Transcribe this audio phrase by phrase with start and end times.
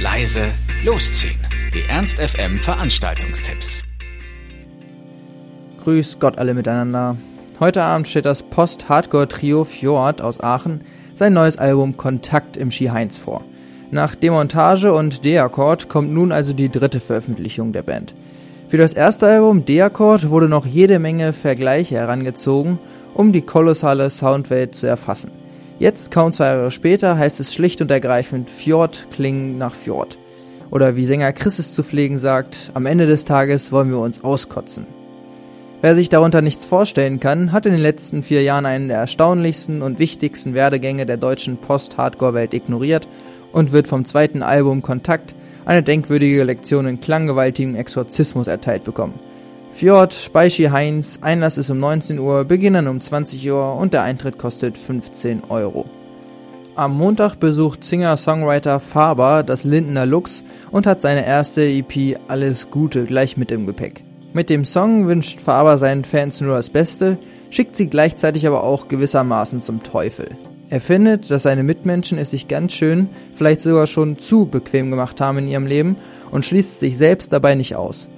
[0.00, 0.52] leise,
[0.84, 1.40] losziehen.
[1.74, 3.82] Die Ernst FM Veranstaltungstipps.
[5.82, 7.16] Grüß Gott alle miteinander.
[7.58, 10.82] Heute Abend steht das Post-Hardcore-Trio Fjord aus Aachen
[11.14, 13.42] sein neues Album Kontakt im Ski Heinz vor.
[13.90, 18.14] Nach Demontage und D-Akkord kommt nun also die dritte Veröffentlichung der Band.
[18.68, 22.78] Für das erste Album D-Akkord wurde noch jede Menge Vergleiche herangezogen,
[23.14, 25.32] um die kolossale Soundwelt zu erfassen.
[25.78, 30.18] Jetzt, kaum zwei Jahre später, heißt es schlicht und ergreifend Fjord klingen nach Fjord.
[30.72, 34.24] Oder wie Sänger Chris es zu pflegen sagt, am Ende des Tages wollen wir uns
[34.24, 34.86] auskotzen.
[35.80, 39.80] Wer sich darunter nichts vorstellen kann, hat in den letzten vier Jahren einen der erstaunlichsten
[39.80, 43.06] und wichtigsten Werdegänge der deutschen Post-Hardcore-Welt ignoriert
[43.52, 49.14] und wird vom zweiten Album Kontakt eine denkwürdige Lektion in klanggewaltigem Exorzismus erteilt bekommen.
[49.78, 54.36] Fjord, Beischi Heinz, Einlass ist um 19 Uhr, beginnen um 20 Uhr und der Eintritt
[54.36, 55.84] kostet 15 Euro.
[56.74, 63.04] Am Montag besucht Singer-Songwriter Faber das Lindener Lux und hat seine erste EP Alles Gute
[63.04, 64.02] gleich mit im Gepäck.
[64.32, 67.16] Mit dem Song wünscht Faber seinen Fans nur das Beste,
[67.48, 70.30] schickt sie gleichzeitig aber auch gewissermaßen zum Teufel.
[70.70, 75.20] Er findet, dass seine Mitmenschen es sich ganz schön, vielleicht sogar schon zu bequem gemacht
[75.20, 75.94] haben in ihrem Leben
[76.32, 78.08] und schließt sich selbst dabei nicht aus.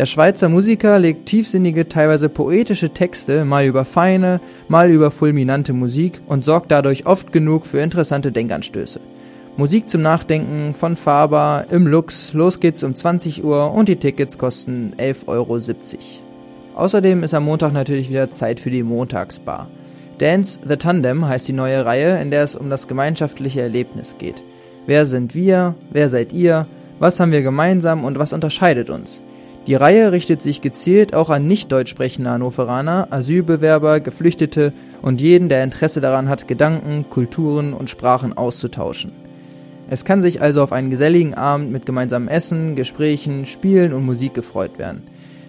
[0.00, 6.22] Der Schweizer Musiker legt tiefsinnige, teilweise poetische Texte mal über feine, mal über fulminante Musik
[6.26, 8.98] und sorgt dadurch oft genug für interessante Denkanstöße.
[9.58, 12.32] Musik zum Nachdenken von Faber im Lux.
[12.32, 15.60] Los geht's um 20 Uhr und die Tickets kosten 11,70 Euro.
[16.76, 19.68] Außerdem ist am Montag natürlich wieder Zeit für die Montagsbar.
[20.16, 24.42] Dance the Tandem heißt die neue Reihe, in der es um das gemeinschaftliche Erlebnis geht.
[24.86, 25.74] Wer sind wir?
[25.90, 26.66] Wer seid ihr?
[26.98, 29.20] Was haben wir gemeinsam und was unterscheidet uns?
[29.66, 35.48] Die Reihe richtet sich gezielt auch an nicht deutsch sprechende Hannoveraner, Asylbewerber, Geflüchtete und jeden,
[35.48, 39.12] der Interesse daran hat, Gedanken, Kulturen und Sprachen auszutauschen.
[39.90, 44.34] Es kann sich also auf einen geselligen Abend mit gemeinsamem Essen, Gesprächen, Spielen und Musik
[44.34, 45.02] gefreut werden.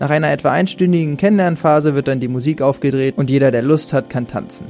[0.00, 4.10] Nach einer etwa einstündigen Kennenlernphase wird dann die Musik aufgedreht und jeder, der Lust hat,
[4.10, 4.66] kann tanzen.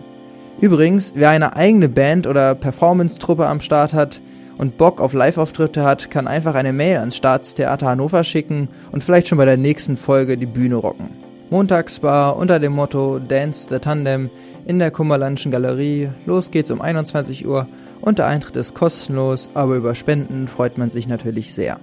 [0.61, 4.21] Übrigens, wer eine eigene Band oder Performance-Truppe am Start hat,
[4.59, 9.29] und Bock auf Live-Auftritte hat, kann einfach eine Mail ans Staatstheater Hannover schicken und vielleicht
[9.29, 11.11] schon bei der nächsten Folge die Bühne rocken.
[11.51, 14.31] Montagsbar unter dem Motto Dance the Tandem
[14.67, 16.09] in der Kummerlandschen Galerie.
[16.27, 17.67] Los geht's um 21 Uhr
[18.01, 21.79] und der Eintritt ist kostenlos, aber über Spenden freut man sich natürlich sehr.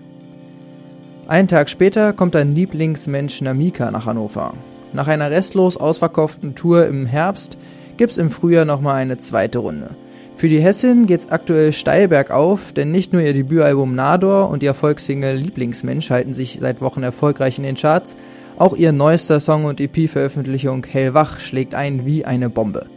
[1.27, 4.53] Einen Tag später kommt ein Lieblingsmensch Namika nach Hannover.
[4.93, 7.57] Nach einer restlos ausverkauften Tour im Herbst
[7.95, 9.91] gibt's im Frühjahr nochmal eine zweite Runde.
[10.41, 14.69] Für die Hessin geht's aktuell steil bergauf, denn nicht nur ihr Debütalbum Nador und ihr
[14.69, 18.15] Erfolgssingle Lieblingsmensch halten sich seit Wochen erfolgreich in den Charts,
[18.57, 22.87] auch ihr neuester Song und EP-Veröffentlichung Hellwach schlägt ein wie eine Bombe.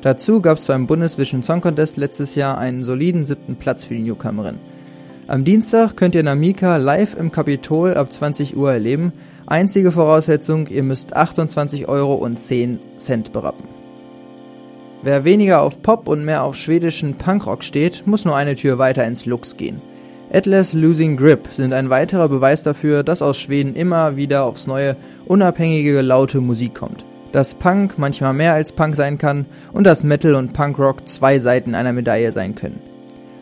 [0.00, 4.56] Dazu gab's beim Bundesvision Song Contest letztes Jahr einen soliden siebten Platz für die Newcomerin.
[5.26, 9.12] Am Dienstag könnt ihr Namika live im Kapitol ab 20 Uhr erleben.
[9.46, 13.77] Einzige Voraussetzung, ihr müsst 28 Euro und 10 Cent berappen.
[15.02, 19.04] Wer weniger auf Pop und mehr auf schwedischen Punkrock steht, muss nur eine Tür weiter
[19.04, 19.80] ins Lux gehen.
[20.32, 24.96] Atlas Losing Grip sind ein weiterer Beweis dafür, dass aus Schweden immer wieder aufs neue
[25.26, 27.04] unabhängige laute Musik kommt.
[27.30, 31.76] Dass Punk manchmal mehr als Punk sein kann und dass Metal und Punkrock zwei Seiten
[31.76, 32.80] einer Medaille sein können.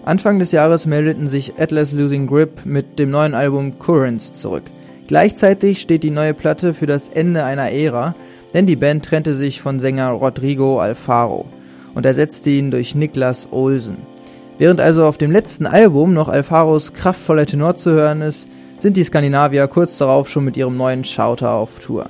[0.04, 4.64] Anfang des Jahres meldeten sich Atlas Losing Grip mit dem neuen Album Currents zurück.
[5.08, 8.14] Gleichzeitig steht die neue Platte für das Ende einer Ära,
[8.56, 11.44] denn die Band trennte sich von Sänger Rodrigo Alfaro
[11.94, 13.98] und ersetzte ihn durch Niklas Olsen.
[14.56, 19.04] Während also auf dem letzten Album noch Alfaros kraftvoller Tenor zu hören ist, sind die
[19.04, 22.06] Skandinavier kurz darauf schon mit ihrem neuen Shouter auf Tour.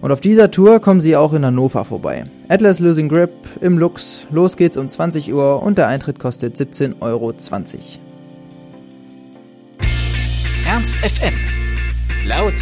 [0.00, 2.24] Und auf dieser Tour kommen sie auch in Hannover vorbei.
[2.48, 3.30] Atlas Losing Grip
[3.60, 4.26] im Lux.
[4.32, 7.32] Los geht's um 20 Uhr und der Eintritt kostet 17,20 Euro.
[10.66, 11.34] Ernst FM.
[12.26, 12.54] Laut,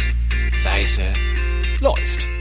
[0.63, 1.01] leise,
[1.81, 2.34] läuft.